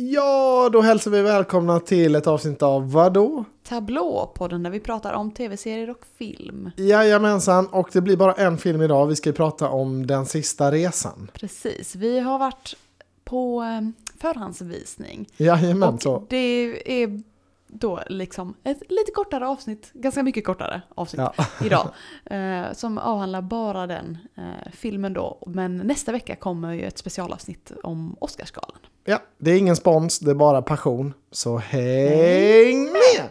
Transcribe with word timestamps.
Ja, 0.00 0.68
då 0.72 0.80
hälsar 0.80 1.10
vi 1.10 1.22
välkomna 1.22 1.80
till 1.80 2.14
ett 2.14 2.26
avsnitt 2.26 2.62
av 2.62 2.92
vadå? 2.92 3.44
Tablåpodden 3.68 4.62
där 4.62 4.70
vi 4.70 4.80
pratar 4.80 5.12
om 5.12 5.30
tv-serier 5.30 5.90
och 5.90 6.04
film. 6.18 6.70
Jajamensan, 6.76 7.66
och 7.66 7.88
det 7.92 8.00
blir 8.00 8.16
bara 8.16 8.32
en 8.32 8.58
film 8.58 8.82
idag. 8.82 9.06
Vi 9.06 9.16
ska 9.16 9.28
ju 9.28 9.34
prata 9.34 9.68
om 9.68 10.06
Den 10.06 10.26
sista 10.26 10.70
resan. 10.72 11.30
Precis, 11.34 11.94
vi 11.96 12.20
har 12.20 12.38
varit 12.38 12.76
på 13.24 13.62
eh, 13.62 13.80
förhandsvisning. 14.20 15.28
Jajamän, 15.36 15.94
Och 15.94 16.02
så. 16.02 16.26
det 16.28 16.92
är 17.02 17.22
då 17.66 18.00
liksom 18.08 18.54
ett 18.64 18.78
lite 18.88 19.12
kortare 19.14 19.48
avsnitt, 19.48 19.90
ganska 19.92 20.22
mycket 20.22 20.46
kortare 20.46 20.82
avsnitt 20.94 21.20
Ja. 21.36 21.44
idag. 21.66 21.88
Eh, 22.24 22.72
som 22.72 22.98
avhandlar 22.98 23.42
bara 23.42 23.86
den 23.86 24.18
eh, 24.36 24.72
filmen 24.72 25.12
då. 25.12 25.38
Men 25.46 25.76
nästa 25.76 26.12
vecka 26.12 26.36
kommer 26.36 26.72
ju 26.72 26.82
ett 26.82 26.98
specialavsnitt 26.98 27.72
om 27.82 28.16
Oscarsgalan. 28.20 28.78
Ja, 29.04 29.18
det 29.38 29.50
är 29.50 29.58
ingen 29.58 29.76
spons, 29.76 30.18
det 30.18 30.30
är 30.30 30.34
bara 30.34 30.62
passion. 30.62 31.14
Så 31.30 31.56
häng 31.58 32.84
med! 32.84 33.28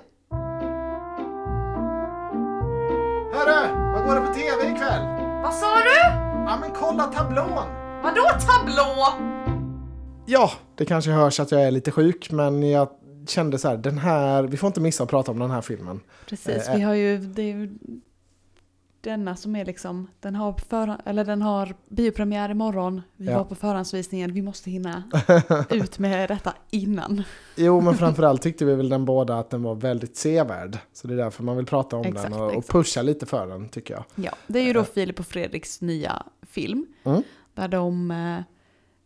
Hörru, 3.33 3.91
vad 3.93 4.05
går 4.05 4.15
det 4.15 4.21
på 4.27 4.33
tv 4.33 4.75
ikväll? 4.75 5.01
Vad 5.43 5.53
sa 5.53 5.75
du? 5.75 6.17
Ja, 6.45 6.57
men 6.61 6.71
kolla 6.75 7.03
tablån! 7.03 7.63
Vadå 8.03 8.23
tablå? 8.47 9.05
Ja, 10.25 10.51
det 10.75 10.85
kanske 10.85 11.11
hörs 11.11 11.39
att 11.39 11.51
jag 11.51 11.61
är 11.63 11.71
lite 11.71 11.91
sjuk, 11.91 12.31
men 12.31 12.69
jag 12.69 12.89
kände 13.27 13.57
så 13.57 13.67
här, 13.67 13.77
den 13.77 13.97
här, 13.97 14.43
vi 14.43 14.57
får 14.57 14.67
inte 14.67 14.81
missa 14.81 15.03
att 15.03 15.09
prata 15.09 15.31
om 15.31 15.39
den 15.39 15.51
här 15.51 15.61
filmen. 15.61 15.99
Precis, 16.29 16.67
Eh, 16.67 16.75
vi 16.75 16.81
har 16.81 16.93
ju, 16.93 17.17
det 17.17 17.41
är 17.41 17.45
ju 17.45 17.69
denna 19.01 19.35
som 19.35 19.55
är 19.55 19.65
liksom, 19.65 20.07
den 20.19 20.35
har, 20.35 20.53
för, 20.69 20.97
eller 21.05 21.25
den 21.25 21.41
har 21.41 21.75
biopremiär 21.89 22.49
imorgon, 22.49 23.01
vi 23.15 23.25
Ja. 23.25 23.37
var 23.37 23.43
på 23.45 23.55
förhandsvisningen, 23.55 24.33
vi 24.33 24.41
måste 24.41 24.71
hinna 24.71 25.03
ut 25.69 25.99
med 25.99 26.29
detta 26.29 26.53
innan. 26.69 27.23
Jo, 27.55 27.81
men 27.81 27.93
framförallt 27.97 28.41
tyckte 28.41 28.65
vi 28.65 28.75
väl 28.75 28.89
den 28.89 29.05
båda 29.05 29.39
att 29.39 29.49
den 29.49 29.63
var 29.63 29.75
väldigt 29.75 30.15
sevärd. 30.17 30.77
Så 30.93 31.07
det 31.07 31.13
är 31.13 31.17
därför 31.17 31.43
man 31.43 31.57
vill 31.57 31.65
prata 31.65 31.95
om 31.97 32.05
Exakt, 32.05 32.23
den 32.31 32.41
och, 32.41 32.55
och 32.55 32.67
pusha 32.67 33.01
lite 33.01 33.25
för 33.25 33.47
den, 33.47 33.69
tycker 33.69 33.93
jag. 33.93 34.03
Ja, 34.15 34.31
det 34.47 34.59
är 34.59 34.63
ju 34.63 34.73
då 34.73 34.83
Filip 34.83 35.19
och 35.19 35.25
Fredriks 35.25 35.81
nya 35.81 36.23
film, 36.41 36.85
Mm. 37.03 37.23
där 37.53 37.67
de 37.67 38.11
eh, 38.11 38.39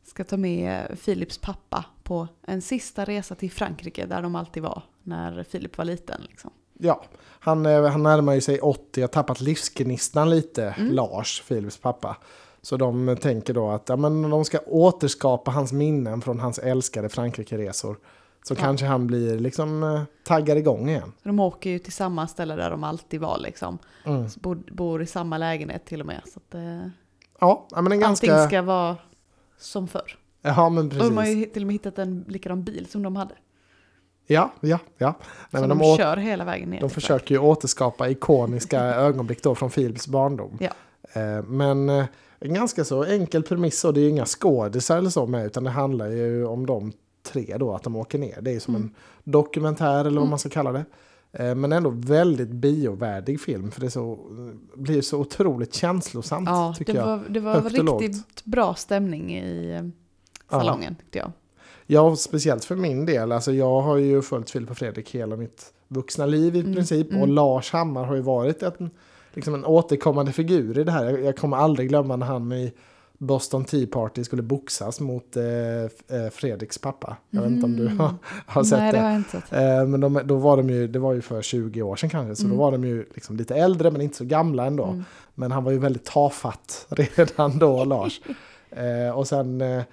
ska 0.08 0.24
ta 0.24 0.38
med 0.38 0.98
Filips 1.00 1.38
pappa 1.38 1.86
på 2.04 2.28
en 2.42 2.62
sista 2.62 3.06
resa 3.06 3.36
till 3.36 3.52
Frankrike, 3.52 4.06
där 4.06 4.22
de 4.22 4.36
alltid 4.36 4.64
var 4.64 4.84
när 5.04 5.44
Filip 5.44 5.78
var 5.78 5.86
liten. 5.86 6.22
Liksom. 6.30 6.52
Ja, 6.82 7.04
han, 7.40 7.66
eh, 7.66 7.84
han 7.86 8.04
närmar 8.04 8.34
ju 8.34 8.42
sig 8.42 8.60
80 8.60 9.00
och 9.00 9.02
har 9.04 9.08
tappat 9.08 9.42
livsgnistan 9.42 10.30
lite, 10.30 10.76
Mm. 10.78 10.92
Lars, 10.94 11.44
Philips 11.48 11.78
pappa. 11.78 12.18
Så 12.62 12.78
de 12.78 13.18
tänker 13.22 13.54
då 13.54 13.70
att 13.70 13.90
ja, 13.90 13.96
men 13.96 14.30
de 14.30 14.46
ska 14.46 14.60
återskapa 14.66 15.52
hans 15.52 15.72
minnen 15.72 16.22
från 16.22 16.40
hans 16.40 16.60
älskade 16.60 17.10
Frankrike-resor. 17.10 17.98
Så 18.44 18.54
Ja. 18.54 18.58
kanske 18.60 18.86
han 18.86 19.08
blir 19.08 19.40
liksom 19.40 19.84
eh, 19.84 20.02
taggad 20.24 20.58
igång 20.58 20.90
igen. 20.90 21.12
De 21.24 21.40
åker 21.40 21.70
ju 21.70 21.80
till 21.80 21.94
samma 21.94 22.28
ställe 22.28 22.56
där 22.56 22.70
de 22.72 22.84
alltid 22.84 23.20
var, 23.22 23.38
liksom. 23.38 23.78
Mm. 24.06 24.26
Bor, 24.42 24.56
bor 24.72 25.02
i 25.02 25.06
samma 25.06 25.38
lägenhet 25.38 25.86
till 25.86 26.00
och 26.02 26.08
med. 26.08 26.22
Så 26.34 26.40
att, 26.40 26.56
eh, 26.56 26.88
Ja, 27.40 27.68
men 27.72 27.92
en 27.92 28.00
ganska... 28.00 28.34
Allting 28.34 28.48
ska 28.50 28.62
vara 28.62 28.98
som 29.58 29.88
förr. 29.88 30.18
Ja, 30.42 30.70
men 30.70 30.84
Och 30.86 30.94
de 30.94 31.18
har 31.18 31.24
precis. 31.24 31.38
ju 31.38 31.46
till 31.46 31.64
och 31.64 31.68
med 31.68 31.74
hittat 31.74 32.00
en 32.00 32.26
likadan 32.28 32.64
bil 32.64 32.88
som 32.90 33.04
de 33.04 33.16
hade. 33.16 33.36
Ja, 34.28 34.52
ja, 34.60 34.80
ja. 34.98 35.14
Nej, 35.50 35.68
de, 35.68 35.78
de, 35.80 35.98
kör 35.98 36.18
hela 36.18 36.44
vägen 36.46 36.70
ner 36.70 36.82
de 36.82 36.90
försöker 36.90 37.36
ju 37.36 37.42
återskapa 37.42 38.10
ikoniska 38.10 38.82
ögonblick 38.96 39.44
då 39.44 39.56
från 39.56 39.70
Philips 39.70 40.08
barndom. 40.08 40.58
Ja. 40.60 40.70
Eh, 41.22 41.44
Men 41.44 41.90
eh, 41.90 42.06
en 42.40 42.54
ganska 42.54 42.86
så 42.86 43.04
enkel 43.04 43.44
premiss 43.44 43.80
så 43.80 43.92
det 43.92 44.00
är 44.00 44.04
ju 44.04 44.10
inga 44.10 44.26
skådisar 44.26 44.98
eller 44.98 45.10
så 45.10 45.26
med 45.28 45.46
utan 45.46 45.64
det 45.64 45.70
handlar 45.70 46.08
ju 46.10 46.46
om 46.46 46.66
de 46.66 46.92
tre 47.32 47.56
då 47.60 47.74
att 47.76 47.84
de 47.84 47.96
åker 47.96 48.18
ner. 48.20 48.42
Det 48.42 48.50
är 48.50 48.54
ju 48.54 48.60
som 48.60 48.76
Mm. 48.76 48.88
en 48.88 48.96
dokumentär 49.32 50.00
eller 50.00 50.10
vad 50.10 50.18
Mm. 50.18 50.30
man 50.30 50.40
ska 50.40 50.50
kalla 50.50 50.72
det. 50.72 50.86
Eh, 51.32 51.56
Men 51.56 51.72
ändå 51.72 51.90
väldigt 51.90 52.50
biovärdig 52.50 53.42
film 53.42 53.72
för 53.72 53.82
det 53.82 53.90
så, 53.92 54.20
blir 54.76 55.02
så 55.02 55.20
otroligt 55.20 55.74
känslosamt 55.74 56.50
Ja, 56.50 56.74
tycker 56.78 56.94
det 56.94 57.02
var, 57.02 57.24
det 57.30 57.40
var 57.40 57.56
och 57.58 57.72
riktigt 58.02 58.46
bra 58.46 58.76
stämning 58.76 59.38
i 59.38 59.92
salongen 60.50 60.96
tyckte 60.96 61.18
jag. 61.18 61.32
Ja, 61.94 62.02
och 62.02 62.20
speciellt 62.20 62.66
för 62.66 62.76
min 62.76 63.06
del. 63.06 63.32
Alltså 63.32 63.52
jag 63.52 63.82
har 63.82 63.98
ju 63.98 64.22
följt 64.22 64.50
Filip 64.50 64.72
och 64.72 64.78
Fredrik 64.78 65.10
hela 65.16 65.36
mitt 65.36 65.74
vuxna 65.88 66.26
liv 66.26 66.56
i 66.56 66.60
Mm, 66.60 66.74
princip. 66.74 67.08
Och 67.08 67.14
mm. 67.14 67.30
Lars 67.32 67.72
Hammar 67.72 68.04
har 68.06 68.16
ju 68.16 68.22
varit 68.22 68.64
en, 68.64 68.90
liksom 69.34 69.54
en 69.54 69.66
återkommande 69.66 70.32
figur 70.32 70.80
i 70.80 70.84
det 70.84 70.92
här. 70.92 71.06
Jag, 71.06 71.24
jag 71.24 71.38
kommer 71.38 71.58
aldrig 71.58 71.90
glömma 71.90 72.16
när 72.16 72.26
han 72.26 72.52
i 72.54 72.74
Boston 73.18 73.66
Tea 73.66 73.88
Party 73.92 74.24
skulle 74.24 74.42
boxas 74.42 75.00
mot 75.00 75.38
eh, 75.38 75.44
eh, 76.18 76.30
Fredriks 76.32 76.78
pappa. 76.78 77.18
Jag 77.30 77.42
vet 77.42 77.52
inte 77.52 77.66
om 77.66 77.76
du 77.78 77.86
Mm. 77.86 78.00
har, 78.00 78.14
har 78.46 78.64
sett 78.64 78.80
Nej, 78.80 78.92
det 78.92 78.98
det. 78.98 79.04
har 79.04 79.24
sett. 79.32 79.54
Eh, 79.54 79.88
men 79.88 80.00
de, 80.02 80.22
då 80.26 80.36
var 80.36 80.58
de 80.58 80.70
ju, 80.70 80.88
det 80.88 81.00
var 81.00 81.14
ju 81.14 81.22
för 81.22 81.42
20 81.42 81.82
år 81.82 81.96
sedan 81.96 82.10
kanske, 82.10 82.36
så 82.36 82.44
Mm. 82.46 82.58
då 82.58 82.64
var 82.64 82.72
de 82.72 82.84
ju 82.84 83.06
liksom 83.14 83.38
lite 83.38 83.56
äldre 83.56 83.92
men 83.92 84.02
inte 84.02 84.18
så 84.18 84.26
gamla 84.26 84.66
ändå. 84.66 84.86
Mm. 84.86 85.04
Men 85.36 85.52
han 85.52 85.64
var 85.64 85.72
ju 85.72 85.80
väldigt 85.80 86.06
tafatt 86.06 86.86
redan 86.90 87.60
då, 87.60 87.84
Lars. 87.86 88.22
Eh, 88.76 89.18
och 89.18 89.28
sen, 89.28 89.62
eh, 89.62 89.84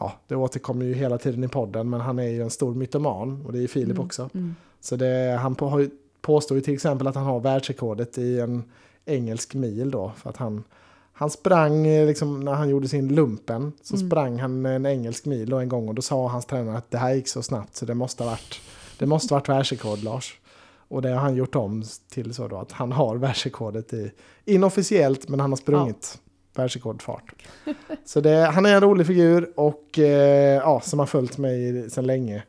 ja, 0.00 0.12
det 0.26 0.36
återkommer 0.36 0.84
ju 0.84 0.94
hela 0.94 1.18
tiden 1.18 1.44
i 1.44 1.48
podden, 1.48 1.90
men 1.90 2.00
han 2.00 2.18
är 2.18 2.28
ju 2.28 2.42
en 2.42 2.50
stor 2.50 2.74
mytoman 2.74 3.42
och 3.46 3.52
det 3.52 3.58
är 3.58 3.62
ju 3.62 3.68
Filip 3.68 3.90
Mm, 3.90 4.06
också. 4.06 4.30
Mm. 4.34 4.54
Så 4.80 4.96
det, 4.96 5.38
han 5.42 5.54
på, 5.54 5.68
har 5.68 5.88
påstår 6.20 6.56
ju 6.56 6.60
till 6.60 6.74
exempel 6.74 7.06
att 7.06 7.14
han 7.14 7.24
har 7.24 7.40
världsrekordet 7.40 8.18
i 8.18 8.40
en 8.40 8.62
engelsk 9.06 9.54
mil 9.54 9.90
då, 9.90 10.12
för 10.16 10.30
att 10.30 10.36
han 10.36 10.64
han 11.12 11.30
sprang, 11.30 11.86
eh, 11.86 12.06
liksom, 12.06 12.40
när 12.40 12.52
han 12.52 12.68
gjorde 12.68 12.88
sin 12.88 13.14
lumpen, 13.14 13.72
så 13.82 13.96
Mm. 13.96 14.08
sprang 14.08 14.38
han 14.38 14.66
en 14.66 14.86
engelsk 14.86 15.24
mil 15.26 15.50
då 15.50 15.58
en 15.58 15.68
gång 15.68 15.88
och 15.88 15.94
då 15.94 16.02
sa 16.02 16.28
hans 16.28 16.46
tränare 16.46 16.76
att 16.76 16.90
det 16.90 16.98
här 16.98 17.14
gick 17.14 17.28
så 17.28 17.42
snabbt 17.42 17.76
så 17.76 17.86
det 17.86 17.94
måste 17.94 18.22
ha 18.22 18.30
varit, 18.30 18.60
det 18.98 19.06
måste 19.06 19.34
ha 19.34 19.38
varit 19.38 19.48
världsrekord 19.48 20.02
Lars. 20.02 20.38
Och 20.88 21.02
det 21.02 21.08
har 21.08 21.20
han 21.20 21.34
gjort 21.34 21.54
om 21.54 21.84
till 22.08 22.34
så 22.34 22.48
då 22.48 22.56
att 22.56 22.72
han 22.72 22.92
har 22.92 23.16
världsrekordet 23.16 23.92
i, 23.92 24.12
inofficiellt 24.44 25.28
men 25.28 25.40
han 25.40 25.50
har 25.50 25.56
sprungit 25.56 26.18
världsrekordfart. 26.58 27.34
Så 28.04 28.20
det, 28.20 28.36
han 28.46 28.66
är 28.66 28.74
en 28.74 28.80
rolig 28.80 29.06
figur 29.06 29.52
och 29.56 29.98
eh, 29.98 30.54
ja, 30.56 30.80
som 30.80 30.98
har 30.98 31.06
följt 31.06 31.38
mig 31.38 31.90
sedan 31.90 32.06
länge. 32.06 32.42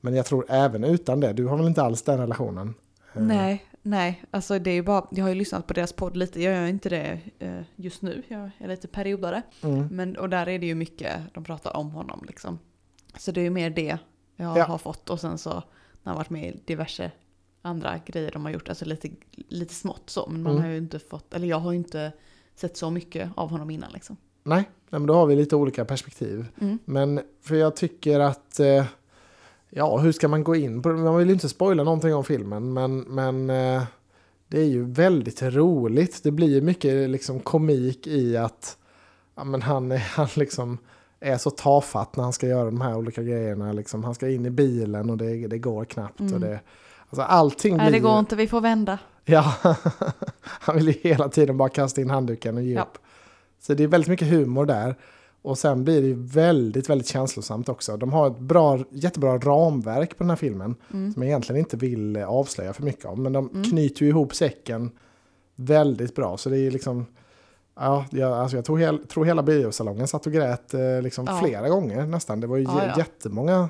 Men 0.00 0.14
jag 0.14 0.26
tror 0.26 0.44
även 0.48 0.84
utan 0.84 1.20
det, 1.20 1.32
du 1.32 1.46
har 1.46 1.56
väl 1.56 1.66
inte 1.66 1.82
alls 1.82 2.02
den 2.02 2.18
relationen? 2.18 2.74
Eh, 3.14 3.22
Nej, 3.22 3.64
nej, 3.82 4.22
alltså 4.30 4.58
det 4.58 4.70
är 4.70 4.74
ju 4.74 4.82
bara, 4.82 5.06
jag 5.10 5.24
har 5.24 5.28
ju 5.28 5.34
lyssnat 5.34 5.66
på 5.66 5.74
deras 5.74 5.92
podd 5.92 6.16
lite, 6.16 6.42
jag 6.42 6.54
gör 6.54 6.66
inte 6.66 6.88
det 6.88 7.20
eh, 7.38 7.60
just 7.76 8.02
nu, 8.02 8.22
jag 8.28 8.50
är 8.58 8.68
lite 8.68 8.88
periodare. 8.88 9.42
Mm. 9.62 9.88
Men, 9.90 10.16
och 10.16 10.28
där 10.28 10.48
är 10.48 10.58
det 10.58 10.66
ju 10.66 10.74
mycket, 10.74 11.12
de 11.34 11.44
pratar 11.44 11.76
om 11.76 11.90
honom 11.90 12.24
liksom. 12.26 12.58
Så 13.18 13.32
det 13.32 13.40
är 13.40 13.44
ju 13.44 13.50
mer 13.50 13.70
det 13.70 13.98
jag 14.36 14.58
Ja. 14.58 14.64
har 14.64 14.78
fått 14.78 15.10
och 15.10 15.20
sen 15.20 15.38
så 15.38 15.50
när 16.02 16.10
han 16.12 16.16
varit 16.16 16.30
med 16.30 16.54
i 16.54 16.60
diverse 16.64 17.10
andra 17.62 18.00
grejer 18.06 18.30
de 18.30 18.44
har 18.44 18.52
gjort, 18.52 18.68
alltså 18.68 18.84
lite, 18.84 19.08
lite 19.48 19.74
smått 19.74 20.10
så. 20.10 20.28
Men 20.30 20.42
man 20.42 20.52
Mm. 20.52 20.64
har 20.64 20.70
ju 20.70 20.78
inte 20.78 20.98
fått, 20.98 21.34
eller 21.34 21.48
jag 21.48 21.58
har 21.58 21.72
ju 21.72 21.78
inte 21.78 22.12
sett 22.54 22.76
så 22.76 22.90
mycket 22.90 23.30
av 23.34 23.48
honom 23.48 23.70
innan 23.70 23.92
liksom. 23.92 24.16
Nej, 24.44 24.70
nej, 24.90 25.00
men 25.00 25.06
då 25.06 25.14
har 25.14 25.26
vi 25.26 25.36
lite 25.36 25.56
olika 25.56 25.84
perspektiv. 25.84 26.46
Mm. 26.60 26.78
Men 26.84 27.20
för 27.42 27.54
jag 27.54 27.76
tycker 27.76 28.20
att, 28.20 28.60
eh, 28.60 28.84
ja 29.70 29.98
hur 29.98 30.12
ska 30.12 30.28
man 30.28 30.44
gå 30.44 30.56
in 30.56 30.82
på 30.82 30.88
det? 30.88 30.94
Man 30.94 31.16
vill 31.16 31.28
ju 31.28 31.34
inte 31.34 31.48
spoila 31.48 31.84
någonting 31.84 32.14
om 32.14 32.24
filmen, 32.24 32.72
men, 32.72 33.00
men 33.00 33.50
eh, 33.50 33.82
det 34.48 34.60
är 34.60 34.66
ju 34.66 34.84
väldigt 34.84 35.42
roligt. 35.42 36.22
Det 36.22 36.30
blir 36.30 36.48
ju 36.48 36.60
mycket 36.60 37.10
liksom 37.10 37.40
komik 37.40 38.06
i 38.06 38.36
att 38.36 38.76
ja, 39.34 39.44
men 39.44 39.62
han, 39.62 39.92
är, 39.92 39.98
han 40.16 40.28
liksom 40.34 40.78
är 41.20 41.38
så 41.38 41.50
tafatt 41.50 42.16
när 42.16 42.24
han 42.24 42.32
ska 42.32 42.46
göra 42.46 42.64
de 42.64 42.80
här 42.80 42.96
olika 42.96 43.22
grejerna. 43.22 43.72
Liksom, 43.72 44.04
han 44.04 44.14
ska 44.14 44.28
in 44.28 44.46
i 44.46 44.50
bilen 44.50 45.10
och 45.10 45.16
det, 45.16 45.46
det 45.46 45.58
går 45.58 45.84
knappt. 45.84 46.20
Mm. 46.20 46.34
Och 46.34 46.40
det, 46.40 46.60
alltså 47.08 47.22
allting 47.22 47.76
Nej 47.76 47.86
det 47.86 47.90
blir 47.90 48.00
går 48.00 48.18
inte, 48.18 48.36
vi 48.36 48.48
får 48.48 48.60
vända. 48.60 48.98
Ja, 49.24 49.54
han 50.42 50.76
vill 50.76 50.86
ju 50.88 50.94
hela 51.02 51.28
tiden 51.28 51.56
bara 51.56 51.68
kasta 51.68 52.00
in 52.00 52.10
handduken 52.10 52.56
och 52.56 52.62
ge 52.62 52.74
Ja. 52.74 52.82
upp. 52.82 52.98
Så 53.60 53.74
det 53.74 53.82
är 53.82 53.88
väldigt 53.88 54.08
mycket 54.10 54.28
humor 54.28 54.66
där. 54.66 54.94
Och 55.42 55.58
sen 55.58 55.84
blir 55.84 56.02
det 56.02 56.14
väldigt, 56.14 56.90
väldigt 56.90 57.06
känslosamt 57.08 57.68
också. 57.68 57.96
De 57.96 58.12
har 58.12 58.26
ett 58.26 58.38
bra, 58.38 58.78
jättebra 58.90 59.38
ramverk 59.38 60.10
på 60.18 60.22
den 60.24 60.30
här 60.30 60.36
filmen. 60.36 60.74
Mm. 60.92 61.12
Som 61.12 61.22
jag 61.22 61.28
egentligen 61.28 61.58
inte 61.58 61.76
vill 61.76 62.16
eh, 62.16 62.28
avslöja 62.28 62.72
för 62.72 62.82
mycket 62.82 63.04
om. 63.04 63.22
Men 63.22 63.32
de 63.32 63.48
Mm. 63.48 63.64
knyter 63.64 64.02
ju 64.02 64.08
ihop 64.08 64.34
säcken 64.34 64.90
väldigt 65.56 66.14
bra. 66.14 66.36
Så 66.36 66.48
det 66.50 66.58
är 66.58 66.70
liksom... 66.70 67.06
Ja, 67.76 68.06
jag, 68.10 68.32
alltså 68.32 68.56
jag 68.56 68.64
tror, 68.64 68.78
hel, 68.78 68.98
tror 69.06 69.24
hela 69.24 69.42
biosalongen 69.42 70.08
satt 70.08 70.26
och 70.26 70.32
grät 70.32 70.74
eh, 70.74 71.02
liksom 71.02 71.24
Ja. 71.28 71.40
flera 71.44 71.68
gånger 71.68 72.06
nästan. 72.06 72.40
Det 72.40 72.46
var 72.46 72.56
ju 72.56 72.62
Ja, 72.64 72.82
ja. 72.86 72.94
jättemånga... 72.98 73.68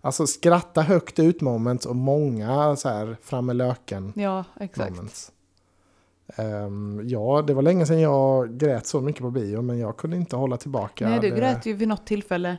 Alltså 0.00 0.26
skratta 0.26 0.82
högt 0.82 1.18
ut 1.18 1.40
moments 1.40 1.86
och 1.86 1.96
många 1.96 2.76
så 2.76 2.88
här 2.88 3.16
fram 3.22 3.46
med 3.46 3.56
löken 3.56 4.12
Ja, 4.16 4.44
exakt. 4.60 4.90
moments. 4.90 5.32
Ehm, 6.36 7.00
ja, 7.08 7.42
det 7.46 7.54
var 7.54 7.62
länge 7.62 7.86
sedan 7.86 8.00
jag 8.00 8.58
grät 8.58 8.86
så 8.86 9.00
mycket 9.00 9.22
på 9.22 9.30
bio, 9.30 9.62
men 9.62 9.78
jag 9.78 9.96
kunde 9.96 10.16
inte 10.16 10.36
hålla 10.36 10.56
tillbaka. 10.56 11.08
Nej, 11.08 11.20
du 11.20 11.30
det, 11.30 11.36
grät 11.36 11.66
ju 11.66 11.72
vid 11.72 11.88
något 11.88 12.06
tillfälle 12.06 12.56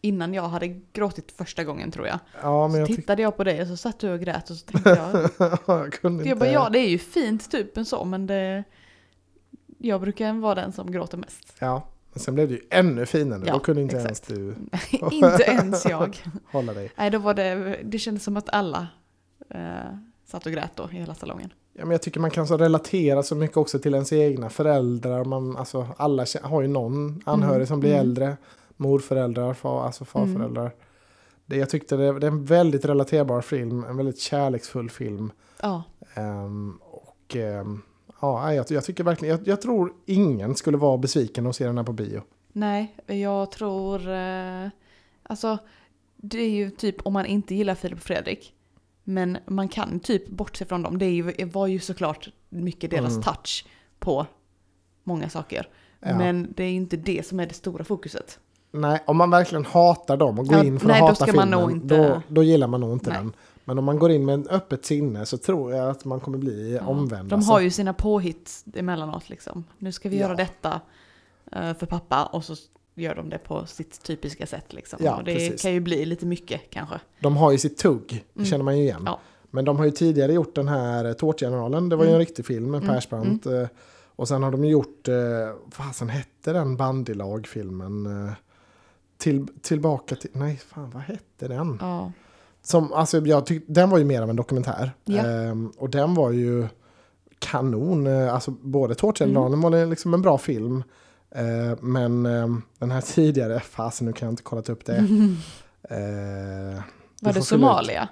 innan 0.00 0.34
jag 0.34 0.42
hade 0.48 0.68
gråtit 0.92 1.32
första 1.32 1.64
gången 1.64 1.90
tror 1.90 2.06
jag. 2.06 2.18
Ja, 2.42 2.62
men 2.68 2.72
Så 2.72 2.78
jag, 2.78 2.88
tyck- 2.88 2.96
tittade 2.96 3.22
jag 3.22 3.36
på 3.36 3.44
dig 3.44 3.62
och 3.62 3.68
så 3.68 3.76
satt 3.76 3.98
du 3.98 4.12
och 4.12 4.20
grät 4.20 4.50
och 4.50 4.56
så 4.56 4.66
tänkte 4.66 4.90
jag, 4.90 5.30
jag 5.66 5.92
kunde 5.92 6.22
jag 6.24 6.26
inte. 6.26 6.38
bara, 6.40 6.52
ja 6.52 6.68
det 6.68 6.78
är 6.78 6.88
ju 6.88 6.98
fint 6.98 7.50
typ 7.50 7.76
en 7.76 7.84
så 7.84 8.04
men 8.04 8.26
det, 8.26 8.64
jag 9.78 10.00
brukar 10.00 10.32
vara 10.32 10.54
den 10.54 10.72
som 10.72 10.90
gråter 10.92 11.18
mest. 11.18 11.54
Ja, 11.58 11.82
Men 12.12 12.20
sen 12.20 12.34
blev 12.34 12.48
det 12.48 12.54
ju 12.54 12.60
ännu 12.70 13.06
finare. 13.06 13.42
Ja, 13.46 13.52
Då 13.52 13.58
kunde 13.58 13.82
inte 13.82 13.96
exakt. 13.96 14.30
ens 14.30 14.54
du 15.00 15.06
inte 15.16 15.42
ens 15.42 15.84
jag. 15.84 16.22
hålla 16.52 16.72
dig. 16.74 16.92
Nej, 16.96 17.10
då 17.10 17.18
var 17.18 17.34
det, 17.34 17.80
det 17.84 17.98
kändes 17.98 18.24
som 18.24 18.36
att 18.36 18.48
alla 18.48 18.88
eh, 19.50 19.60
satt 20.26 20.46
och 20.46 20.52
grät 20.52 20.70
då 20.74 20.88
i 20.92 20.94
hela 20.94 21.14
salongen. 21.14 21.52
Ja, 21.72 21.84
men 21.84 21.90
jag 21.90 22.02
tycker 22.02 22.20
man 22.20 22.30
kan 22.30 22.46
så 22.46 22.56
relatera 22.56 23.22
så 23.22 23.34
mycket 23.34 23.56
också 23.56 23.78
till 23.78 23.94
ens 23.94 24.12
egna 24.12 24.50
föräldrar. 24.50 25.24
Man, 25.24 25.56
alltså, 25.56 25.86
alla 25.96 26.26
har 26.42 26.62
ju 26.62 26.68
någon 26.68 27.22
anhörig 27.26 27.56
Mm, 27.56 27.66
som 27.66 27.80
blir 27.80 27.90
mm. 27.90 28.00
äldre. 28.00 28.36
Morföräldrar, 28.76 29.54
far, 29.54 29.84
alltså 29.86 30.04
farföräldrar. 30.04 30.72
Det, 31.46 31.56
jag 31.56 31.70
tyckte 31.70 31.96
det, 31.96 32.18
det 32.18 32.26
är 32.26 32.30
en 32.30 32.44
väldigt 32.44 32.84
relaterbar 32.84 33.40
film. 33.40 33.84
En 33.84 33.96
väldigt 33.96 34.20
kärleksfull 34.20 34.90
film. 34.90 35.32
Ja, 35.62 35.82
Ehm, 36.14 36.78
och 36.82 37.36
ehm, 37.36 37.82
ja, 38.20 38.54
jag, 38.54 38.66
jag 38.70 38.84
tycker 38.84 39.04
verkligen, 39.04 39.36
jag, 39.38 39.48
jag 39.48 39.60
tror 39.60 39.92
ingen 40.06 40.54
skulle 40.54 40.76
vara 40.76 40.98
besviken 40.98 41.46
att 41.46 41.56
se 41.56 41.66
den 41.66 41.76
här 41.78 41.84
på 41.84 41.92
bio. 41.92 42.22
nej, 42.52 42.94
jag 43.06 43.50
tror... 43.50 44.08
Eh, 44.10 44.68
alltså, 45.22 45.58
det 46.16 46.38
är 46.38 46.50
ju 46.50 46.70
typ 46.70 47.06
om 47.06 47.12
man 47.12 47.26
inte 47.26 47.54
gillar 47.54 47.74
Filip 47.74 47.98
och 47.98 48.04
Fredrik. 48.04 48.54
Men 49.04 49.38
man 49.46 49.68
kan 49.68 50.00
typ 50.00 50.28
bortse 50.28 50.64
från 50.64 50.82
dem. 50.82 50.98
Det 50.98 51.04
är 51.06 51.10
ju, 51.10 51.44
var 51.44 51.66
ju 51.66 51.78
såklart 51.78 52.28
mycket 52.48 52.90
deras 52.90 53.10
Mm. 53.12 53.22
touch 53.22 53.66
på 53.98 54.26
många 55.04 55.28
saker. 55.28 55.68
Ja. 56.00 56.18
Men 56.18 56.52
det 56.56 56.64
är 56.64 56.70
inte 56.72 56.96
det 56.96 57.26
som 57.26 57.40
är 57.40 57.46
det 57.46 57.54
stora 57.54 57.84
fokuset. 57.84 58.38
Nej, 58.72 59.02
om 59.06 59.16
man 59.16 59.30
verkligen 59.30 59.64
hatar 59.64 60.16
dem 60.16 60.38
och 60.38 60.46
går 60.46 60.56
Ja, 60.58 60.64
in 60.64 60.80
för 60.80 60.86
nej, 60.86 60.94
att 60.94 61.00
då 61.00 61.06
hata 61.06 61.26
filmen, 61.26 61.70
inte- 61.70 61.96
då, 62.08 62.22
då 62.28 62.42
gillar 62.42 62.66
man 62.66 62.80
nog 62.80 62.92
inte 62.92 63.10
Nej. 63.10 63.18
den. 63.18 63.32
Men 63.64 63.78
om 63.78 63.84
man 63.84 63.98
går 63.98 64.10
in 64.10 64.24
med 64.24 64.34
en 64.34 64.48
öppet 64.48 64.84
sinne 64.84 65.26
så 65.26 65.38
tror 65.38 65.72
jag 65.74 65.90
att 65.90 66.04
man 66.04 66.20
kommer 66.20 66.38
bli 66.38 66.74
Ja, 66.80 66.86
omvänd. 66.86 67.28
De 67.28 67.42
har 67.42 67.60
ju 67.60 67.70
sina 67.70 67.92
påhitt 67.92 68.64
emellanåt 68.74 69.28
liksom. 69.28 69.64
Nu 69.78 69.92
ska 69.92 70.08
vi 70.08 70.16
Ja. 70.16 70.22
göra 70.22 70.34
detta 70.36 70.80
eh, 71.52 71.74
för 71.74 71.86
pappa 71.86 72.24
och 72.24 72.44
så 72.44 72.54
gör 72.94 73.14
de 73.14 73.28
det 73.30 73.38
på 73.38 73.66
sitt 73.66 74.02
typiska 74.02 74.46
sätt 74.46 74.72
liksom. 74.72 74.98
Ja, 75.02 75.16
och 75.16 75.24
det 75.24 75.34
precis. 75.34 75.62
kan 75.62 75.72
ju 75.72 75.80
bli 75.80 76.04
lite 76.04 76.26
mycket 76.26 76.60
kanske. 76.70 77.00
De 77.20 77.36
har 77.36 77.52
ju 77.52 77.58
sitt 77.58 77.78
tugg, 77.78 78.24
det 78.32 78.38
Mm. 78.40 78.46
känner 78.46 78.64
man 78.64 78.78
ju 78.78 78.82
igen. 78.84 79.02
Ja. 79.06 79.20
Men 79.50 79.64
de 79.64 79.76
har 79.78 79.84
ju 79.84 79.90
tidigare 79.90 80.32
gjort 80.32 80.54
den 80.54 80.68
här 80.68 81.04
eh, 81.04 81.12
Tårtgeneralen, 81.12 81.88
det 81.88 81.96
var 81.96 82.04
ju 82.04 82.08
en 82.08 82.14
Mm. 82.14 82.26
riktig 82.26 82.46
film 82.46 82.70
med 82.70 82.82
Mm, 82.82 82.94
Persbrandt. 82.94 83.46
eh, 83.46 83.66
Och 84.16 84.28
sen 84.28 84.42
har 84.42 84.50
de 84.50 84.64
gjort, 84.64 85.08
vad 85.64 85.74
fasen 85.74 86.08
hette 86.08 86.52
den 86.52 86.76
bandylag-filmen? 86.76 88.08
Till, 89.18 89.46
tillbaka 89.62 90.16
till, 90.16 90.30
nej 90.32 90.56
fan 90.56 90.90
vad 90.90 91.02
hette 91.02 91.48
den? 91.48 91.78
Ja. 91.80 92.12
Som, 92.62 92.92
alltså, 92.92 93.18
jag 93.18 93.46
tyck, 93.46 93.64
den 93.66 93.90
var 93.90 93.98
ju 93.98 94.04
mer 94.04 94.22
av 94.22 94.30
en 94.30 94.36
dokumentär. 94.36 94.92
Ja. 95.04 95.22
Ehm, 95.26 95.72
och 95.78 95.90
den 95.90 96.14
var 96.14 96.30
ju 96.30 96.68
kanon. 97.38 98.06
Eh, 98.06 98.34
Alltså, 98.34 98.50
både 98.50 98.94
Tårtgeneralen 98.94 99.52
Mm. 99.52 99.60
var 99.60 99.70
det 99.70 99.86
liksom 99.86 100.14
en 100.14 100.22
bra 100.22 100.38
film. 100.38 100.82
Eh, 101.30 101.78
men 101.80 102.26
ehm, 102.26 102.62
den 102.78 102.90
här 102.90 103.00
tidigare, 103.00 103.60
fasen 103.60 104.06
nu 104.06 104.12
kan 104.12 104.26
jag 104.26 104.32
inte 104.32 104.42
kolla 104.42 104.62
upp 104.62 104.84
det. 104.84 105.06
Du 105.88 107.26
Var 107.26 107.32
det. 107.32 107.42
Somalia? 107.42 108.08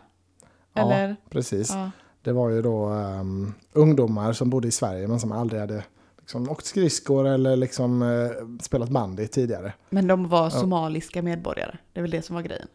Ja, 0.75 0.83
Eller? 0.83 1.17
precis. 1.31 1.71
Ja. 1.71 1.91
Det 2.23 2.33
var 2.33 2.49
ju 2.51 2.63
då 2.63 2.85
ehm, 2.87 3.55
ungdomar 3.73 4.33
som 4.33 4.51
bodde 4.51 4.69
i 4.69 4.71
Sverige 4.71 5.09
men 5.09 5.21
som 5.21 5.33
aldrig 5.33 5.61
hade 5.61 5.85
liksom, 6.21 6.51
åkt 6.51 6.67
skridskor 6.67 7.27
eller 7.27 7.57
liksom, 7.57 8.03
eh, 8.03 8.59
spelat 8.61 8.89
bandy 8.89 9.27
tidigare. 9.27 9.73
Men 9.91 10.07
de 10.07 10.29
var 10.29 10.51
somaliska 10.51 11.23
medborgare. 11.23 11.77
Det 11.93 12.01
är 12.01 12.03
väl 12.03 12.11
det 12.11 12.23
som 12.23 12.35
var 12.35 12.43
grejen. 12.43 12.69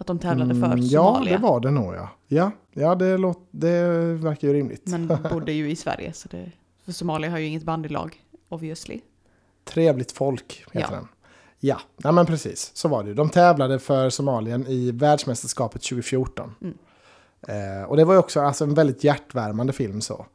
Att 0.00 0.06
de 0.06 0.18
tävlade 0.18 0.54
för 0.54 0.66
Mm, 0.66 0.78
ja, 0.82 1.02
Somalia. 1.14 1.36
det 1.36 1.42
var 1.42 1.60
det 1.60 1.70
nog 1.70 1.94
ja. 1.94 2.08
Ja, 2.26 2.50
ja 2.72 2.94
det, 2.94 3.16
låt, 3.18 3.48
det 3.50 3.82
verkar 4.14 4.48
ju 4.48 4.54
rimligt. 4.54 4.86
Men 4.86 5.06
bodde 5.30 5.52
ju 5.52 5.70
i 5.70 5.76
Sverige. 5.76 6.12
Så 6.12 6.28
det, 6.28 6.52
för 6.84 6.92
Somalia 6.92 7.30
har 7.30 7.38
ju 7.38 7.46
inget 7.46 7.62
bandylag, 7.62 8.22
obviously. 8.48 9.00
Trevligt 9.64 10.12
folk 10.12 10.64
heter 10.72 10.88
Ja. 10.90 10.96
den. 10.96 11.08
Ja, 11.60 11.80
nej 11.96 12.12
men 12.12 12.26
precis. 12.26 12.70
Så 12.74 12.88
var 12.88 13.02
det 13.02 13.08
ju. 13.08 13.14
De 13.14 13.28
tävlade 13.30 13.78
för 13.78 14.10
Somalien 14.10 14.66
i 14.66 14.90
världsmästerskapet 14.90 15.82
2014. 15.82 16.54
Mm. 16.60 16.78
Eh, 17.48 17.82
och 17.88 17.96
det 17.96 18.04
var 18.04 18.14
ju 18.14 18.18
också 18.20 18.40
alltså, 18.40 18.64
en 18.64 18.74
väldigt 18.74 19.04
hjärtvärmande 19.04 19.72
film 19.72 20.00
så. 20.00 20.26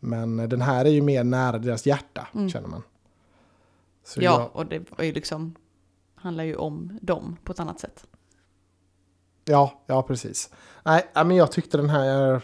Men 0.00 0.36
den 0.36 0.60
här 0.60 0.84
är 0.84 0.90
ju 0.90 1.02
mer 1.02 1.24
nära 1.24 1.58
deras 1.58 1.86
hjärta, 1.86 2.28
Mm. 2.34 2.48
känner 2.50 2.68
man. 2.68 2.82
Så 4.04 4.22
ja, 4.22 4.40
jag- 4.40 4.56
och 4.56 4.66
det 4.66 4.90
var 4.98 5.04
ju 5.04 5.12
liksom, 5.12 5.54
handlar 6.14 6.44
ju 6.44 6.56
om 6.56 6.98
dem 7.02 7.36
på 7.44 7.52
ett 7.52 7.60
annat 7.60 7.80
sätt. 7.80 8.06
Ja, 9.48 9.82
ja 9.86 10.02
precis. 10.02 10.50
Nej, 10.84 11.06
ja, 11.14 11.24
men 11.24 11.36
jag 11.36 11.52
tyckte 11.52 11.76
den 11.76 11.90
här... 11.90 12.40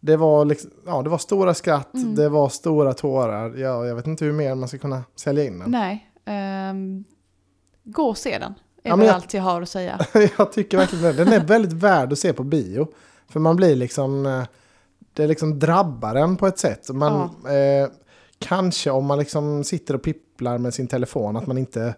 Det 0.00 0.16
var, 0.16 0.44
liksom, 0.44 0.70
ja, 0.86 1.02
det 1.02 1.10
var 1.10 1.18
stora 1.18 1.54
skratt, 1.54 1.94
Mm. 1.94 2.14
det 2.14 2.28
var 2.28 2.48
stora 2.48 2.94
tårar. 2.94 3.54
Ja, 3.56 3.86
jag 3.86 3.94
vet 3.94 4.06
inte 4.06 4.24
hur 4.24 4.32
mer 4.32 4.54
man 4.54 4.68
ska 4.68 4.78
kunna 4.78 5.02
sälja 5.16 5.44
in 5.44 5.58
den. 5.58 5.70
Nej, 5.70 6.10
ehm, 6.24 7.04
gå 7.84 8.02
och 8.02 8.18
se 8.18 8.38
den. 8.38 8.54
Är 8.84 8.90
Ja, 8.90 8.96
väl 8.96 9.06
jag- 9.06 9.14
allt 9.14 9.34
jag 9.34 9.42
har 9.42 9.62
att 9.62 9.68
säga. 9.68 10.00
jag 10.38 10.52
tycker 10.52 10.76
verkligen 10.78 11.04
det. 11.04 11.12
Den 11.24 11.32
är 11.32 11.44
väldigt 11.44 11.72
värd 11.72 12.12
att 12.12 12.18
se 12.18 12.32
på 12.32 12.44
bio. 12.44 12.88
För 13.28 13.40
man 13.40 13.56
blir 13.56 13.76
liksom... 13.76 14.26
eh, 14.26 14.42
Det 15.12 15.26
liksom 15.26 15.58
drabbar 15.58 16.14
en 16.14 16.36
på 16.36 16.46
ett 16.46 16.58
sätt. 16.58 16.88
Man, 16.90 17.22
eh, 17.46 17.88
kanske 18.38 18.90
om 18.90 19.06
man 19.06 19.18
liksom 19.18 19.64
sitter 19.64 19.94
och 19.94 20.02
pipplar 20.02 20.58
med 20.58 20.74
sin 20.74 20.86
telefon 20.88 21.36
att 21.36 21.46
man 21.46 21.58
inte... 21.58 21.94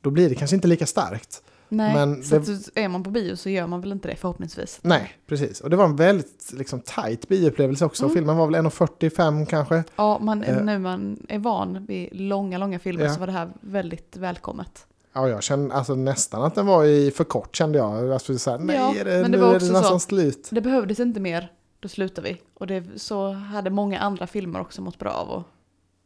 Då 0.00 0.10
blir 0.10 0.28
det 0.28 0.34
kanske 0.34 0.56
inte 0.56 0.68
lika 0.68 0.86
starkt. 0.86 1.42
Nej, 1.72 1.94
Men 1.94 2.22
så 2.22 2.38
det- 2.38 2.80
är 2.84 2.88
man 2.88 3.02
på 3.02 3.10
bio 3.10 3.36
så 3.36 3.50
gör 3.50 3.66
man 3.66 3.80
väl 3.80 3.92
inte 3.92 4.08
det 4.08 4.16
förhoppningsvis. 4.16 4.78
Nej, 4.82 5.14
precis. 5.26 5.60
Och 5.60 5.70
det 5.70 5.76
var 5.76 5.84
en 5.84 5.96
väldigt 5.96 6.52
liksom, 6.52 6.80
tight 6.80 7.28
bioupplevelse 7.28 7.84
också. 7.84 8.04
Mm. 8.04 8.14
Filmen 8.14 8.36
var 8.36 8.46
väl 8.46 8.54
1.45 8.54 9.46
kanske. 9.46 9.84
Ja, 9.96 10.18
man, 10.18 10.42
Eh. 10.44 10.62
nu 10.64 10.78
man 10.78 11.26
är 11.28 11.38
van 11.38 11.86
vid 11.86 12.08
långa, 12.12 12.58
långa 12.58 12.78
filmer 12.78 13.04
Ja. 13.04 13.14
så 13.14 13.20
var 13.20 13.26
det 13.26 13.32
här 13.32 13.50
väldigt 13.60 14.16
välkommet. 14.16 14.86
Ja, 15.12 15.28
jag 15.28 15.42
kände 15.42 15.74
alltså, 15.74 15.94
nästan 15.94 16.42
att 16.42 16.54
den 16.54 16.66
var 16.66 16.84
i 16.84 17.10
för 17.10 17.24
kort 17.24 17.56
kände 17.56 17.78
jag. 17.78 18.12
Alltså, 18.12 18.38
så 18.38 18.50
här, 18.50 18.58
nej, 18.58 18.76
Ja, 18.76 18.94
är 19.00 19.04
det, 19.04 19.10
men 19.22 19.22
det 19.22 19.28
nu 19.38 19.38
var 19.44 19.50
är 19.50 19.54
också 19.56 19.66
det 19.66 19.72
nästan 19.72 20.00
så. 20.00 20.06
slut. 20.06 20.48
Det 20.52 20.60
behövdes 20.60 21.00
inte 21.00 21.20
mer, 21.20 21.52
då 21.80 21.88
slutar 21.88 22.22
vi. 22.22 22.40
Och 22.54 22.66
det, 22.66 22.84
så 22.96 23.32
hade 23.32 23.70
många 23.70 23.98
andra 23.98 24.26
filmer 24.26 24.60
också 24.60 24.82
mått 24.82 24.98
bra 24.98 25.10
av 25.10 25.30
att 25.32 25.44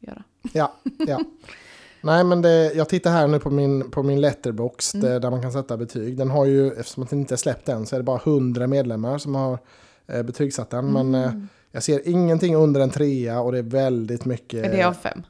göra. 0.09 0.23
Ja, 0.53 0.73
ja. 0.99 1.21
Nej, 2.05 2.25
men 2.25 2.43
det, 2.43 2.73
jag 2.75 2.89
tittar 2.89 3.11
här 3.11 3.27
nu 3.27 3.39
på 3.39 3.51
min, 3.51 3.91
på 3.91 4.03
min 4.03 4.21
letterbox 4.21 4.95
Mm. 4.95 5.21
där, 5.21 5.31
man 5.31 5.43
kan 5.43 5.53
sätta 5.53 5.77
betyg. 5.77 6.17
Den 6.19 6.31
har 6.31 6.45
ju, 6.45 6.73
eftersom 6.73 7.07
den 7.11 7.19
inte 7.19 7.35
är 7.35 7.37
släppt 7.37 7.69
än, 7.69 7.87
så 7.87 7.97
är 7.97 8.01
det 8.01 8.05
bara 8.05 8.21
100 8.25 8.67
medlemmar 8.67 9.19
som 9.19 9.35
har 9.35 9.59
eh, 10.07 10.23
betygsatt 10.23 10.71
den. 10.71 10.93
Men 10.93 11.15
eh, 11.15 11.23
Mm. 11.29 11.49
jag 11.73 11.83
ser 11.83 12.09
ingenting 12.09 12.57
under 12.57 12.81
en 12.81 12.91
trea 12.91 13.41
och 13.41 13.53
det 13.53 13.59
är 13.59 13.63
väldigt 13.63 14.25
mycket... 14.25 14.65
Är 14.67 14.77
det 14.77 14.83
av 14.83 14.93
fem? 14.93 15.23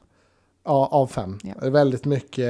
Ja, 0.65 0.87
av 0.91 1.07
fem. 1.07 1.39
Ja. 1.43 1.53
Det 1.61 1.65
är 1.67 1.71
väldigt 1.71 2.05
mycket 2.05 2.45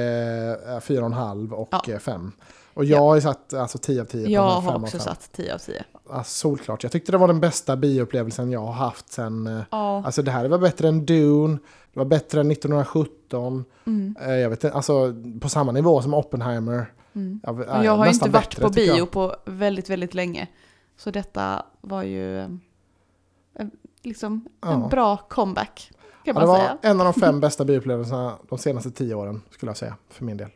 eh, 0.68 0.80
fyra 0.80 1.00
och 1.00 1.06
en 1.06 1.12
halv 1.12 1.52
och 1.54 1.68
Ja. 1.72 1.82
eh, 1.92 1.98
fem. 1.98 2.32
Och 2.74 2.84
jag 2.84 2.98
har 2.98 3.14
ju 3.14 3.20
satt 3.20 3.54
alltså 3.54 3.78
10 3.78 4.00
av 4.00 4.04
10 4.04 4.24
på 4.26 4.30
Jag 4.32 4.42
har 4.42 4.76
också 4.76 4.90
fem. 4.98 5.00
satt 5.00 5.32
10 5.32 5.54
av 5.54 5.58
10. 5.58 5.84
Alltså, 6.10 6.30
solklart. 6.48 6.82
Jag 6.82 6.92
tyckte 6.92 7.12
det 7.12 7.18
var 7.18 7.26
den 7.28 7.40
bästa 7.40 7.76
bioupplevelsen 7.76 8.52
jag 8.52 8.60
har 8.60 8.72
haft 8.72 9.12
sen... 9.12 9.46
eh, 9.46 9.60
Ja. 9.70 10.02
Alltså 10.06 10.22
det 10.22 10.30
här 10.30 10.48
var 10.48 10.58
bättre 10.58 10.88
än 10.88 11.06
Dune. 11.06 11.58
Det 11.92 11.98
var 11.98 12.04
bättre 12.06 12.40
än 12.40 12.50
1917. 12.50 13.64
Mm. 13.84 14.16
Eh, 14.20 14.30
Jag 14.34 14.50
vet 14.50 14.64
inte, 14.64 14.76
alltså 14.76 15.14
på 15.40 15.48
samma 15.48 15.72
nivå 15.72 16.02
som 16.02 16.14
Oppenheimer. 16.14 16.92
Mm. 17.12 17.40
Ja, 17.42 17.50
Och 17.50 17.84
jag 17.84 17.96
har 17.96 18.04
nästan 18.06 18.28
inte 18.28 18.38
varit 18.38 18.48
bättre, 18.50 18.62
på 18.62 18.70
bio 18.70 18.96
jag. 18.96 19.10
på 19.10 19.36
väldigt, 19.44 19.90
väldigt 19.90 20.14
länge. 20.14 20.48
Så 20.96 21.10
detta 21.10 21.62
var 21.80 22.02
ju 22.02 22.40
eh, 22.40 22.48
liksom 24.02 24.46
en 24.66 24.80
Ja. 24.80 24.88
bra 24.90 25.16
comeback. 25.16 25.90
Kan 25.92 26.00
Ja, 26.24 26.32
det 26.32 26.46
man 26.46 26.48
var 26.48 26.58
säga. 26.58 26.78
en 26.82 27.00
av 27.00 27.04
de 27.04 27.20
fem 27.20 27.40
bästa 27.40 27.64
bioupplevelserna 27.64 28.32
de 28.48 28.58
senaste 28.58 28.90
tio 28.90 29.14
åren, 29.14 29.42
skulle 29.50 29.70
jag 29.70 29.76
säga, 29.76 29.96
för 30.10 30.24
min 30.24 30.36
del. 30.36 30.50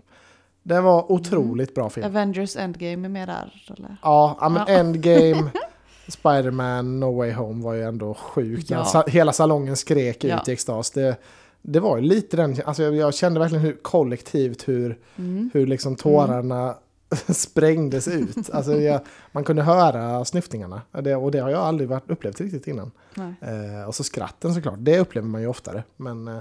Det 0.70 0.80
var 0.80 1.12
otroligt 1.12 1.74
bra 1.74 1.90
film. 1.90 2.06
Avengers 2.06 2.56
Endgame 2.56 3.06
är 3.06 3.08
med 3.08 3.28
där. 3.28 3.62
Eller? 3.78 3.96
Ja, 4.02 4.38
ja, 4.40 4.48
men 4.48 4.62
Ja. 4.68 4.74
Endgame, 4.74 5.50
Spider-Man, 6.08 7.00
No 7.00 7.16
Way 7.16 7.32
Home 7.32 7.64
var 7.64 7.74
ju 7.74 7.82
ändå 7.84 8.14
sjukt. 8.14 8.70
Ja. 8.70 9.04
Hela 9.06 9.32
salongen 9.32 9.76
skrek 9.76 10.24
ut 10.24 10.30
Ja. 10.30 10.42
i 10.46 10.52
extas. 10.52 10.90
Det, 10.90 11.16
det 11.62 11.80
var 11.80 11.96
ju 11.96 12.02
lite 12.02 12.36
den, 12.36 12.56
alltså 12.64 12.82
jag, 12.82 12.96
jag 12.96 13.14
kände 13.14 13.40
verkligen 13.40 13.64
hur 13.64 13.76
kollektivt 13.82 14.68
hur, 14.68 14.98
Mm. 15.18 15.50
hur 15.54 15.66
liksom 15.66 15.96
tårarna 15.96 16.74
sprängdes 17.28 18.08
ut. 18.08 18.50
Alltså 18.52 18.72
jag, 18.72 19.00
man 19.32 19.44
kunde 19.44 19.62
höra 19.62 20.24
snyftningarna. 20.24 20.82
Det, 21.02 21.14
och 21.16 21.30
det 21.30 21.38
har 21.38 21.50
jag 21.50 21.60
aldrig 21.60 21.88
varit, 21.88 22.10
upplevt 22.10 22.40
riktigt 22.40 22.66
innan. 22.66 22.90
Eh, 23.16 23.88
och 23.88 23.94
så 23.94 24.04
skratten 24.04 24.54
såklart, 24.54 24.74
det 24.78 24.98
upplever 24.98 25.28
man 25.28 25.40
ju 25.40 25.46
oftare. 25.46 25.84
Men 25.96 26.28
eh, 26.28 26.38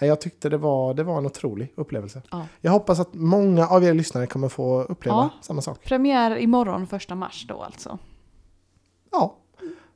jag 0.00 0.20
tyckte 0.20 0.48
det 0.48 0.56
var, 0.56 0.94
det 0.94 1.02
var 1.02 1.18
en 1.18 1.26
otrolig 1.26 1.72
upplevelse. 1.76 2.22
Ja. 2.30 2.46
Jag 2.60 2.72
hoppas 2.72 3.00
att 3.00 3.14
många 3.14 3.66
av 3.68 3.84
er 3.84 3.94
lyssnare 3.94 4.26
kommer 4.26 4.48
få 4.48 4.82
uppleva 4.82 5.16
Ja. 5.16 5.30
samma 5.42 5.62
sak. 5.62 5.84
Premiär 5.84 6.36
imorgon, 6.36 6.86
första 6.86 7.14
mars 7.14 7.44
då 7.48 7.62
alltså. 7.62 7.98
Ja. 9.12 9.36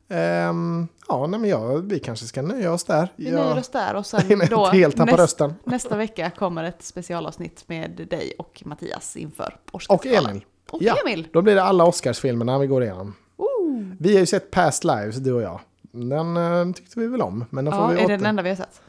Ehm, 0.09 0.89
ja, 1.09 1.27
nej, 1.27 1.41
men 1.41 1.51
jag, 1.51 1.79
vi 1.79 1.99
kanske 1.99 2.27
ska 2.27 2.43
nöja 2.43 2.73
oss 2.73 2.85
där. 2.85 3.13
Vi 3.17 3.25
jag, 3.31 3.35
nöjer 3.35 3.59
oss 3.59 3.69
där 3.69 3.95
och 3.95 4.07
sen 4.07 4.43
då 4.51 4.67
helt 4.67 4.97
näst, 4.97 5.13
rösten. 5.19 5.55
nästa 5.65 5.97
vecka 5.97 6.31
kommer 6.31 6.65
ett 6.65 6.83
specialavsnitt 6.83 7.65
med 7.69 8.07
dig 8.11 8.33
och 8.39 8.63
Mattias 8.67 9.17
inför 9.17 9.57
Och 9.71 9.75
Oscarsgalan. 9.75 10.31
Emil. 10.31 10.45
Och 10.71 10.83
Ja. 10.83 10.95
Emil! 11.07 11.29
Då 11.33 11.43
blir 11.43 11.55
det 11.55 11.63
alla 11.63 11.85
Oscarsfilmerna 11.85 12.59
vi 12.59 12.67
går 12.67 12.83
igenom. 12.83 13.15
Ooh. 13.37 13.85
Vi 13.99 14.13
har 14.13 14.21
ju 14.21 14.27
sett 14.27 14.51
Past 14.51 14.85
Lives, 14.85 15.17
du 15.17 15.33
och 15.33 15.43
jag. 15.43 15.61
Den 15.93 16.37
eh, 16.37 16.73
tyckte 16.73 17.01
vi 17.01 17.07
väl 17.07 17.23
om. 17.23 17.45
Men 17.51 17.65
den 17.65 17.75
får 17.75 17.83
Ja, 17.83 17.89
vi 17.89 17.95
är 17.95 17.99
det 17.99 18.05
åter... 18.05 18.17
den 18.17 18.27
enda 18.27 18.43
vi 18.43 18.49
har 18.49 18.57
sett? 18.57 18.81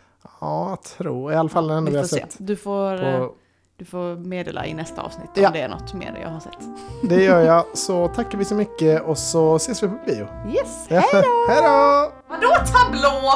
Ja, 0.42 0.70
jag 0.70 0.82
tror. 0.84 1.34
I 1.34 1.36
alla 1.36 1.50
fall 1.50 1.68
den 1.68 1.78
enda 1.78 1.92
vi 1.92 1.98
har 1.98 2.04
se. 2.04 2.16
sett. 2.20 2.36
Du 2.38 2.56
får 2.56 3.04
eh, 3.06 3.18
På... 3.20 3.32
Du 3.78 3.86
får 3.86 4.16
meddela 4.16 4.66
i 4.66 4.74
nästa 4.74 5.02
avsnitt 5.02 5.30
Ja. 5.34 5.48
om 5.48 5.54
det 5.54 5.62
är 5.62 5.70
något 5.70 5.94
mer 5.94 6.20
jag 6.22 6.30
har 6.30 6.40
sett. 6.40 6.58
Det 7.04 7.24
gör 7.24 7.42
jag. 7.42 7.64
Så 7.74 8.08
tackar 8.08 8.38
vi 8.38 8.46
så 8.46 8.56
mycket 8.56 9.04
och 9.04 9.18
så 9.18 9.56
ses 9.56 9.84
vi 9.84 9.88
på 9.88 9.98
bio. 10.06 10.28
Yes, 10.50 10.86
Ja. 10.90 11.00
hej 11.00 11.22
då! 11.24 11.54
Hej 11.54 11.62
då! 11.62 12.12
Vadå 12.30 12.48
tablå? 12.74 13.34